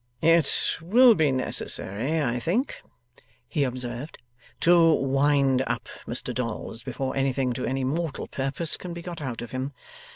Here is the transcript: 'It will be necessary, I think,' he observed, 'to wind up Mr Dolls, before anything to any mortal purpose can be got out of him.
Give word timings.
'It 0.19 0.77
will 0.81 1.13
be 1.13 1.31
necessary, 1.31 2.19
I 2.23 2.39
think,' 2.39 2.81
he 3.47 3.63
observed, 3.63 4.17
'to 4.59 4.93
wind 4.95 5.61
up 5.67 5.87
Mr 6.07 6.33
Dolls, 6.33 6.81
before 6.81 7.15
anything 7.15 7.53
to 7.53 7.65
any 7.65 7.83
mortal 7.83 8.25
purpose 8.27 8.77
can 8.77 8.95
be 8.95 9.03
got 9.03 9.21
out 9.21 9.43
of 9.43 9.51
him. 9.51 9.73